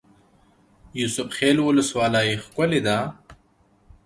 [0.99, 2.97] یوسف خیل ولسوالۍ ښکلې ده؟